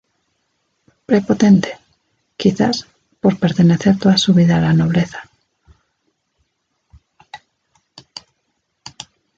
[1.09, 1.69] Prepotente,
[2.41, 2.77] quizás,
[3.21, 5.29] por pertenecer toda su vida a la nobleza.